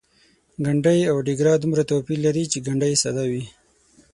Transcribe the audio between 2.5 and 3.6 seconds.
چې ګنډۍ ساده وي.